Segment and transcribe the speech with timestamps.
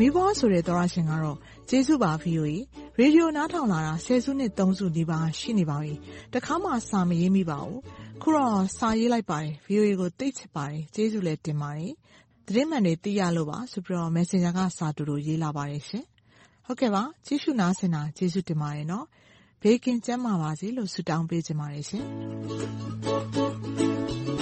[0.00, 2.50] မိဘွားဆိုတဲ့သောရရှင်ကတော့ကျေးဇူးပါ VOA
[2.98, 5.94] ရေဒီယိုနားထောင်လာတာဆယ်စုနှစ်သုံးစုနီးပါးရှိနေပါပြီ။
[6.34, 7.80] တခါမှစာမရေးမိပါဘူး။
[8.22, 11.92] ခုတော့စာရေးလိုက်ပါတယ်။ VOA ကိုသိချစ်ပါတယ်။ကျေးဇူးလည်းတင်ပါတယ်။
[12.46, 16.04] သတင်းမှန်တွေသိရလို့ပါဆိုပြီးတော့ Messenger ကစာတူတူရေးလာပါတယ်ရှင်။
[16.66, 19.06] ဟုတ်ကဲ့ပါကြည့်ရှုနားဆင်တာကျေးဇူးတင်ပါတယ်နော်။
[19.62, 22.04] ဘေးကင်းကျန်းမာပါစေလို့ဆုတောင်းပေးချင်ပါတယ်ရှင်။
[23.04, 23.48] ကိုကို
[24.26, 24.35] မော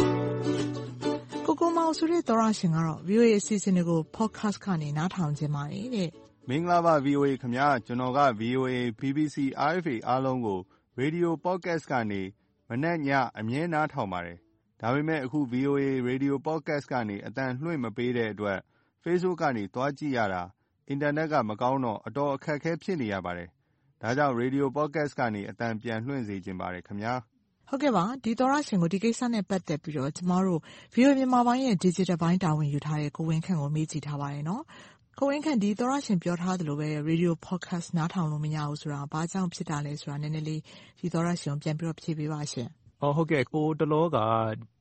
[1.95, 6.09] င်ဆိုတဲ့သောရရှင်ကတော့ VOA အစီအစဉ်တွေကို Podcast ကနေ နားထောင်ချင်ပါတယ်တဲ့။
[6.48, 9.36] မင်္ဂလာပါ VOA ခင်ဗျာ။ကျွန်တော်က VOA, BBC,
[9.75, 10.61] RFA အားလုံးကို
[11.01, 12.23] Radio Podcast ကနေ
[12.69, 14.39] မနက်ညအမြဲနားထောင်ပါတယ်။
[14.81, 18.58] ဒါပေမဲ့အခု VOA Radio Podcast ကနေအသံလွှင့်မပေးတဲ့အတွက်
[19.05, 20.42] Facebook ကနေသွားကြည့်ရတာ
[20.89, 23.48] အင်တာနက်ကမကောင်းတော့အတော်အခက်အခဲဖြစ်နေရပါတယ်။
[24.03, 27.14] ဒါကြောင့် Radio Podcast ကနေအသံပြန်လွှင့်စေချင်ပါတယ်ခင်ဗျာ။
[27.75, 30.61] ဟုတ်ကဲ့ပါ။ဒီသောတရှင်ကို ဒီကိစ္စနဲ့ ပတ်သက်ပြီးတော့ ကျမတို့
[30.94, 34.44] VOA မြန်မာပိုင်းရဲ့ Digital ပိုင်း တာဝန်ယူထားတဲ့ ကိုဝင်းခန့်ကို မေးကြည့်ထားပါတယ်။
[35.19, 40.61] ကိုဝင်းခန့် ဒီသောတရှင် ပြောထားသလိုပဲ Radio Podcast နားထောင်လို့ မရဘူးဆိုတာ ဘာကြောင့်ဖြစ်တာလဲဆိုတာ နည်းနည်းလေး
[40.98, 42.70] ဒီသောတရှင်ကို ပြန်ပြီးတော့ ဖြေပေးပါရှင့်။
[43.17, 44.19] ဟုတ်ကဲ့ ဟိုတလောက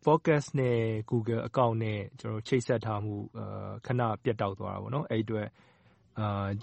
[0.06, 2.00] Podcast နဲ့ Google Account နဲ့
[2.48, 3.16] ချိတ်ဆက်ထားမှု
[3.86, 5.48] ခဏပြတ်တောက်သွားတာပေါ့နော်။အဲဒီအတွက်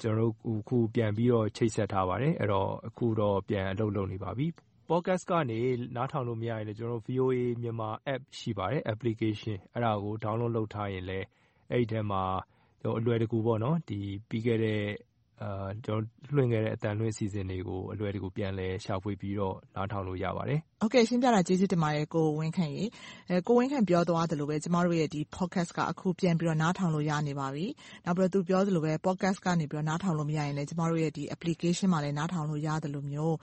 [0.01, 4.49] ကျနော်တို့ အခုပြန်ပြီးတော့ ချိတ်ဆက်ထားပါတယ်။အခုတော့ ပြန်အလုပ်လုပ်နေပါပြီ
[4.91, 5.61] Podcast ကနေ
[5.97, 6.79] နားထောင်လို့မရရင်လည်း
[7.09, 11.27] VOA မြန်မာ App ရှိပါတယ်။ Application အဲဒါကို Download လုပ်ထားရင်လည်း
[11.71, 12.23] အဲဒီထဲမှာ
[12.99, 14.83] အလွယ်တကူပြီးခဲ့တဲ့
[16.35, 22.85] လွှင့်ခဲ့တဲ့အသံလွှင့်အစီအစဉ်တွေကိုအလွယ်တကူပြန်လည်ရှာဖွေပြီးတော့နားထောင်လို့ရပါတယ်။ဟုတ်ကဲ့ရှင်းပြတာကျေးဇူးတင်ပါတယ်ကိုဝင်းခန့်ရေ။
[23.47, 27.67] ကိုဝင်းခန့်ပြောသွားသလိုပဲကျမတို့ရဲ့ Podcast ကအခုပြန်ပြီးတော့နားထောင်လို့ရနေပါပြီ။
[28.05, 33.37] နောက်ပြီးတော့သူပြောသလိုပဲ Podcast ကနေနားထောင်လို့မရရင်လည်းကျမတို့ရဲ့ Application မှာလည်းနားထောင်လို့ရသလိုမျိုး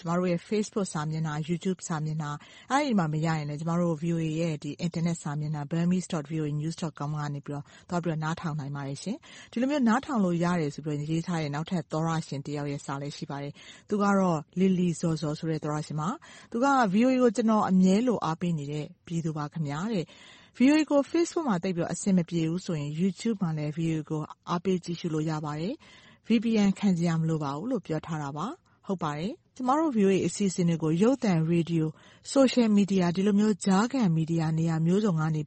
[0.00, 2.30] ကျမတို့ရဲ့ Facebook စာမျက်နှာ၊ YouTube စာမျက်နှာ
[2.70, 4.52] အဲဒီမှာမရရင်လည်းကျမတို့ VOA ရဲ့
[4.82, 9.16] အင်တာနက်စာမျက်နှာ burmese.voanews.com ကနေသွားပြီးတော့နားထောင်နိုင်ပါတယ်ရှင်။
[9.52, 13.52] ဒီလိုမျိုးနားထောင်လို့ရတယ်ဆိုပြီးရေးထားတဲ့ နောက်ထပ်သောတရှင်တယောက်ရဲ့စာလည်း ရှိပါတယ်။
[13.88, 16.08] သူကတော့ လီလီဇော်ဇော်ဆိုတဲ့ သောတရှင်ပါ။
[16.50, 19.74] သူက VOA ကို ကျနော် အမြဲလို အားပေးနေတဲ့ ပြည်သူပါခင်ဗျ။
[20.58, 24.20] VOA ကို Facebook မှာ သိပ်ပြီးတော့အဆင်မပြေဘူးဆိုရင် YouTube မှာလည်း VOA ကို
[24.50, 25.74] အားပေးကြည့်ရှုလို့ရပါတယ်။
[26.28, 28.46] VPN ခံစရာမလိုပါဘူးလို့ ပြောထားတာပါ။
[28.86, 31.90] ဟုတ်ပါတယ်။ကျမတို့ VOA အစီအစဉ်တွေကို ရုပ်သံ၊ရေဒီယို၊
[32.34, 35.42] Social Media ဒီလိုမျိုး ကြားခံမီဒီယာ နေရာမျိုးစုံကနေ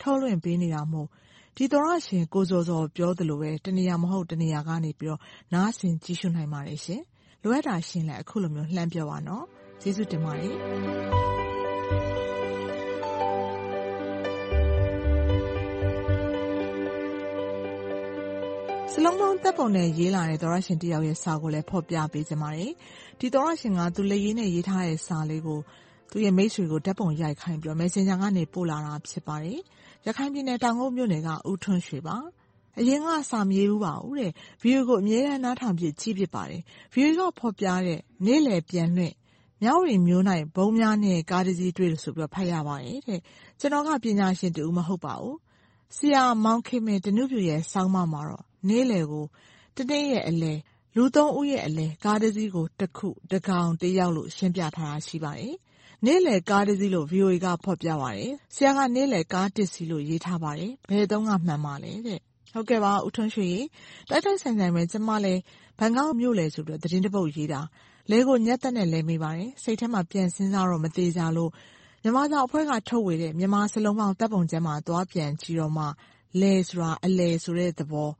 [0.00, 1.08] ထုတ်လွှင့်ပေးနေတာမို့
[1.60, 4.90] ဒီသောတရှင် ကိုဇော်ဇော်ပြောသလိုပဲ တနေရာမဟုတ် တနေရာကနေ
[5.52, 7.02] နားဆင်ကြည့်ရှုနိုင်ပါတယ်ရှင်။
[7.42, 9.44] လိုအပ်တာရှိရင်လည်း အခုလိုမျိုး လှမ်းပြောပါနော်။
[9.80, 10.54] ကျေးဇူးတင်ပါတယ်။
[18.92, 22.70] စာလုံးပေါင်းဓါတ်ပုံနဲ့ ရေးလာတဲ့ သောတရှင်တယောက်ရဲ့ စာကိုလည်း ဖော်ပြပေးချင်ပါတယ်။
[23.20, 25.60] ဒီသောတရှင်က သူလက်ရေးနဲ့ ရေးထားတဲ့စာလေးကို
[26.10, 29.60] သူ့ရဲ့မိတ်ဆွေကို ဓါတ်ပုံရိုက်ခိုင်းပြီး Messenger ကနေ ပို့လာတာ ဖြစ်ပါတယ်။
[30.06, 32.16] ရခိုင်ပြည်နယ်တောင်ကုတ်မြို့နယ်ကဦးထွန်းရွှေပါ
[32.78, 34.32] အရင်ကစာမရေးဘူးပါဘူးတဲ့။
[34.62, 36.62] VOA ကိုအမြဲတမ်းနားထောင်ကြည့်ဖြစ်ပါတယ်။
[36.94, 39.14] VOA ကဖော်ပြတဲ့နေ့လည်ပြန်လွှင့်
[39.62, 40.24] မြဝတီမြို့၌
[40.56, 43.20] ဗုံးများနှင့်ကားတစ်စီးတွေ့ဆိုပြီးဖတ်ရပါတယ်တဲ့။
[43.60, 45.36] ကျွန်တော်ကပညာရှင်တဦးမဟုတ်ပါဘူး။
[45.96, 49.26] ဆရာမောင်ခင်မင်ဓနုဖြူရဲ့ဆောင်းပါးမှာတော့နေ့လည်ကို
[49.76, 50.58] တနေ့ရဲ့အလယ်
[50.96, 55.54] လူသုံးဦးရဲ့အလယ်ကားတစ်စီးကိုတစ်ခု၊တစ်ကောင်၊တစ်ယောက်လို့ရှင်းပြထားတာရှိပါတယ်။
[56.06, 62.20] နေ့လည်ကားတစ်စီးလို့ VOA က ဖော်ပြပါတယ်။ဆရာက နေ့လည်ကားတစ်စီးလို့ ရေးထားပါတယ်။ဘယ်တုန်းက မှန်ပါလဲတဲ့
[62.52, 63.60] ဟုတ်ကဲ့ပါ ဦးထွန်းရွှေရေ။
[64.08, 65.40] တိုက်တိုက်ဆိုင်ဆိုင်ပဲ ကျမလည်း
[65.78, 67.60] ဘန်ကောက်မြို့လည်ဆိုပြီး သတင်းတပုဒ်ရေးတာ။
[68.10, 71.50] လယ်ကိုညှပ်သတ်နဲ့ လည်မိပါတယ်။စိတ်ထဲမှာ ပြန်စဉ်းစားတော့ မသေချာလို့
[72.02, 75.84] မြန်မာစာအဖွဲ့က ထုတ်ဝေတဲ့ မြန်မာစာလုံးပေါင်းဓါတ်ပုံကျမ်းမှာ သွားပြန်ကြည့်တော့မှ
[76.40, 78.10] လယ်ဆိုတာ အလယ်ဆိုတဲ့သဘော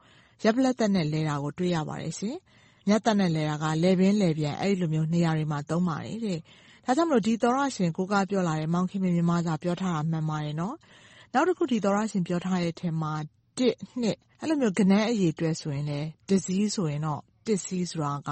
[0.43, 2.37] ရပ်ပလက်သက်နဲ့ လည်တာကို တွေ့ရပါတယ်ရှင်။
[2.89, 6.41] ညှပ်သတ်နဲ့ လည်တာက လည်ပင်းလည်ပြန် အဲဒီလိုမျိုး နေရာတွေမှာ သုံးပါတယ်တဲ့။
[6.91, 10.77] ဒါကြောင့်မို့ဒီသောတရှင်ကိုးကားပြောလာတဲ့မောင်ခင်မင်မြန်မာစာပြောထားတာမှန်ပါတယ်နော်။
[11.35, 13.13] နောက်တခုဒီသောတရှင်ပြောထားတဲ့အထဲမှာ
[13.59, 18.31] တစ်၊နှစ်အဲလိုမျိုးဂဏန်းအရေအတွက်ဆိုရင်လည်းတစ်စီးဆိုရင်တော့တစ်စီးဆိုတာက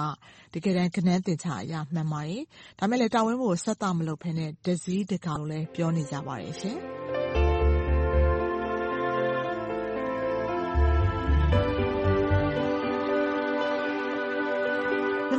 [0.53, 2.43] တကယ်တမ်းဂဏန်းသင်္ချာအရမှန်ပါတယ်။
[2.79, 6.79] ဒါပေမဲ့လည်းတာဝင်းကိုဆက်သမလုပ်ဘဲနဲ့တစ်စီးတစ်ခါလို့လည်းပြောနေကြပါတယ်ရှင်။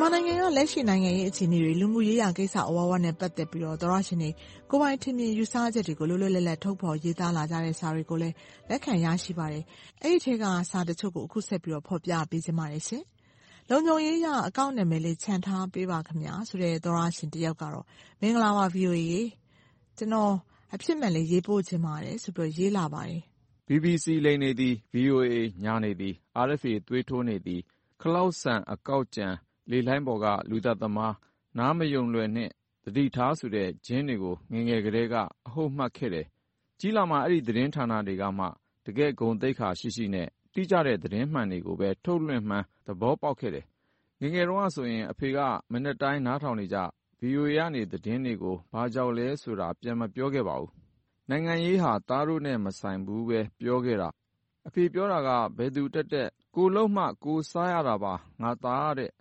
[0.01, 4.31] မြန်မာနိုင်ငံကလက်ရှိနိုင်ငံရေးအခြေအနေတွေ၊လူမှုရေးရာကိစ္စအဝဝနဲ့ပတ်သက်ပြီးသောတရှင်တွေ
[4.71, 8.35] ကိုယ်ပိုင်ထင်မြင်ယူဆချက်တွေကိုလွတ်လွတ်လပ်လပ်ထုတ်ဖော်ရေးသားလာကြတဲ့စာတွေကိုလည်း
[8.69, 9.65] လက်ခံရရှိပါတယ်။
[10.03, 12.83] အဲဒီထဲကစာတချို့ကိုအခုဆက်ပြီးဖော်ပြပေးချင်ပါတယ်။
[13.71, 17.85] လုံခြုံရေးအရအကောင့်နာမည်လေးချန်ထားပေးပါခင်ဗျာဆိုတဲ့သောတရှင်တယောက်ကတော့
[18.21, 19.23] မင်္ဂလာပါ VOA ရေ။
[19.99, 20.33] ကျနော်
[20.75, 23.21] အဖြစ်မှန်လေးရေးပို့ချင်ပါတယ်ဆိုပြီးရေးလာပါတယ်။
[23.69, 25.35] BBC လိမ်နေသည်၊ VOA
[25.65, 26.15] ညာနေသည်၊
[26.47, 27.61] RFA သွေးထိုးနေသည်၊
[28.03, 29.29] ခလောက်ဆန်အကောက်ကြံ
[29.71, 31.13] လေလှိုင်းပေါ်က လူသတ်သမား၊
[31.59, 32.53] နားမယုံလွယ်နှင့်
[32.85, 35.15] သတိထားဆိုတဲ့ ဂျင်းတွေကို ငယ်ငယ်ကတည်းက
[35.47, 36.27] အဟုတ်မှတ်ခဲ့တယ်။
[36.81, 38.47] ကြီးလာမှ အဲဒီသတင်းဌာနတွေကမှ
[38.87, 43.65] တကယ့်ဂုဏ်သိက္ခာရှိရှိနဲ့ တိကျတဲ့ သတင်းမှန်တွေကိုပဲ ထုတ်လွှင့်မှန်း သဘောပေါက်ခဲ့တယ်။
[44.21, 45.39] ငယ်ငယ်တုန်းကဆိုရင် အဖေက
[45.73, 46.79] မနက်တိုင်း နားထောင်နေကျ
[47.21, 50.73] VOA ကနေ သတင်းတွေကို ဘာကြောက်လဲဆိုတာ ပြန်မပြောခဲ့ပါဘူး။
[51.31, 54.09] နိုင်ငံရေးဟာ သားတို့နဲ့ မဆိုင်ဘူးပဲ ပြောခဲ့တာ။
[54.67, 59.11] အဖေပြောတာက ဘယ်သူတက်တက် ကိုယ်လုပ်မှ ကိုယ်စားရတာပါ ငါသားတဲ့။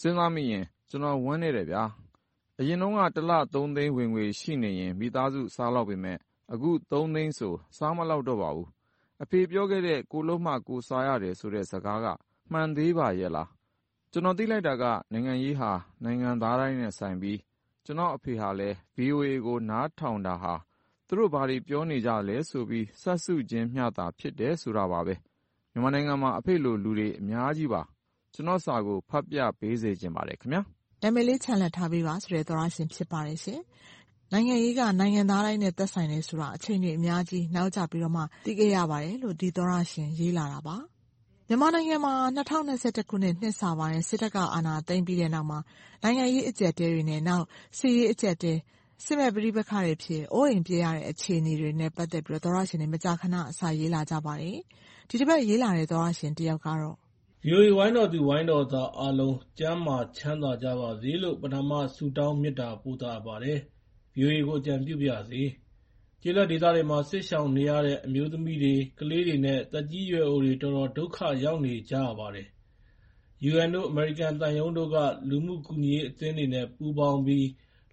[0.00, 1.82] စဉ်းစားမိရင် ကျနော် ဝမ်းနည်းတယ်ဗျာ။
[2.58, 6.18] အရင်တုန်းက တလ သုံးသိန်း ဝင်ငွေရှိနေရင် မိသားစုစားလောက်ပေမယ့်
[6.52, 8.68] အခု သုံးသိန်းဆို စားမလောက်တော့ပါဘူး။
[9.22, 12.06] အဖေပြောခဲ့တဲ့ ကိုယ်လုပ်မှ ကိုယ်စားရတယ်ဆိုတဲ့ စကားက
[12.52, 13.48] မှန်သေးပါရဲ့လား။
[14.12, 15.70] ကျနော် သိလိုက်တာက နိုင်ငံရေးဟာ
[16.04, 17.38] နိုင်ငံသားတိုင်းနဲ့ဆိုင်ပြီး
[17.84, 20.54] ကျနော့်အဖေဟာလည်း VOA ကို နားထောင်တာဟာ
[21.06, 25.14] သူတို့ ဘာတွေပြောနေကြလဲဆိုပြီး စပ်စုခြင်းမျှသာ ဖြစ်တယ်ဆိုတာပါပဲ။
[25.72, 27.82] မြန်မာနိုင်ငံမှာ အဖေလို လူတွေ အများကြီးပါ။
[28.38, 30.62] ကျနော့်စာကို ဖတ်ပြပေးစေချင်ပါတယ်ခင်ဗျာ။
[31.02, 33.60] နာမည်လေးချန်လှပ်ထားပေးပါဆိုတဲ့သောတရှင်ဖြစ်ပါတယ်ရှင်။
[34.32, 40.76] နိုင်ငံရေးကနိုင်ငံသားတိုင်းနဲ့သက်ဆိုင်တယ်ဆိုတာအချိန်တွေအများကြီးနောက်ကျပြီးတော့မှသိခဲ့ရပါတယ်လို့ဒီသောတရှင်ရေးလာတာပါ။
[41.48, 42.40] မြန်မာနိုင်ငံမှာ၂၀၂
[42.96, 45.58] ၁ခုနှစ်နှစ်စပိုင်းစစ်တပ်ကအာဏာသိမ်းပြီးတဲ့နောက်မှာ
[46.02, 47.44] နိုင်ငံရေးအကျပ်အတည်းတွေနဲ့နောက်
[47.78, 48.58] စစ်ရေးအကျပ်အတည်း၊
[49.04, 54.58] စစ်မက်ပဋိပက္ခတွေဖြစ်အိုးအိမ်ပစ်ရတဲ့အခြေအနေတွေနဲ့ပတ်သက်ပြီးသောတရှင်တွေမကြာခဏစာရေးလာကြပါတယ်။
[55.08, 56.96] ဒီတပတ်ရေးလာတဲ့သောတရှင်တယောက်ကတော့
[57.46, 63.58] VOA ဝိုင်းတော်သူဝိုင်းတော်သားအားလုံး ကျန်းမာချမ်းသာကြပါစေလို့ ပထမ ဆုတောင်းမေတ္တာပို့သအပ်ပါတယ်။
[64.16, 65.42] VOA ကို အကြံပြုပါရစေ။
[66.22, 72.46] ကျေးလက်ဒေသတွေမှာ စစ်ရှောင်နေရတဲ့ အမျိုးသမီးတွေ၊ကလေးတွေနဲ့ သက်ကြီးရွယ်အိုတွေ တော်တော်ဒုက္ခရောက်နေကြရပါတယ်။
[73.50, 74.96] UN တို့ အမေရိကန်သံရုံးတို့က
[75.28, 77.46] လူမှုကူညီရေးအသင်းတွေနဲ့ ပူးပေါင်းပြီး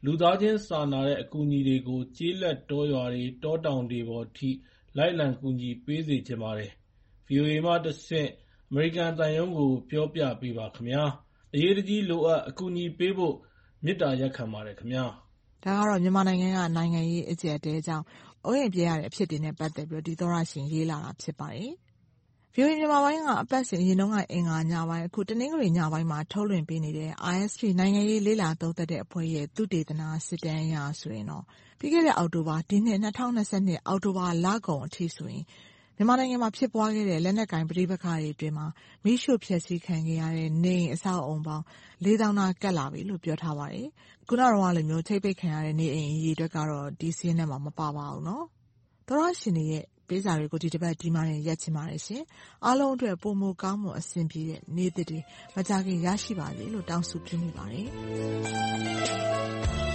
[0.06, 4.50] လူသားချင်းစာနာတဲ့ အကူအညီတွေကို ကျေးလက်တောရွာတွေ၊တောတောင်တွေပေါ်ထိ
[4.98, 6.72] လိုက်လံကူညီပေးစေချင်ပါတယ်။
[7.28, 8.45] VOA မှတဆင့်အ
[8.76, 11.04] မေရိကန်သံရုံးကို ပြောပြပေးပါခင်ဗျာ။
[11.54, 13.36] အရေးတကြီးလိုအပ် အကူအညီပေးဖို့
[13.86, 15.06] မေတ္တာရပ်ခံပါတယ်ခင်ဗျာ။
[15.64, 18.06] ဒါကတော့ မြန်မာနိုင်ငံက နိုင်ငံရေးအကျပ်အတည်းကြောင့်
[18.46, 21.74] အိုးအိမ်ပစ်ရတဲ့အဖြစ်တွေနဲ့ ပတ်သက်ပြီး ဒီသောတရှင် ရေးလာတာဖြစ်ပါတယ်။
[22.56, 31.44] VOA မြန်မာပိုင်းက အပတ်စဉ် အရင်တုန်းက အင်္ဂါညပိုင်း အခု တနင်္ဂနွေညပိုင်းမှာ ထုတ်လွှင့်ပေးနေတဲ့ ISP နိုင်ငံရေးလေ့လာသုံးသပ်တဲ့အဖွဲ့ရဲ့ သုတေသနစစ်တမ်းအရဆိုရင်တော့
[31.80, 33.28] ပြီးခဲ့တဲ့ အောက်တိုဘာ ဒီနှစ် ၂၀၂
[33.70, 35.44] ၂ အောက်တိုဘာလကုန်အထိဆိုရင်
[35.98, 38.68] မြန်မာနိုင်ငံမှာ ဖြစ်ပွားခဲ့တဲ့ လက်နက်ကိုင်ပဋိပက္ခတွေအတွင်းမှာ
[39.04, 41.64] မီးရှို့ဖျက်ဆီးခံခဲ့ရတဲ့ နေအိမ်အဆောက်အအုံပေါင်း
[42.04, 43.88] လေးသောင်းနား ကပ်လာပြီလို့ ပြောထားပါတယ်။
[44.28, 48.24] ခုနတုန်းကလို ချိတ်ပိတ်ခံရတဲ့ နေအိမ်အရေအတွက်ကတော့ ဒီစာရင်းထဲမှာ မပါပါဘူး။
[49.08, 52.24] သောတရှင်တွေရဲ့ ပေးစာတွေကို ဒီတပတ် ဒီမှာတင် ရပ်ချင်ပါတယ်ရှင်။
[52.66, 55.20] အားလုံးအတွက် ပိုမိုကောင်းမွန် အဆင်ပြေတဲ့ နေ့သစ်တွေ
[55.56, 57.88] မကြာခင် ရရှိပါစေလို့ တောင်းဆုပြုမိပါတယ်။